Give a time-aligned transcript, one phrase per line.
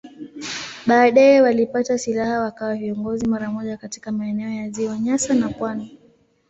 [0.87, 5.99] Baadaye walipata silaha wakawa viongozi mara moja katika maeneo ya Ziwa Nyasa na pwani.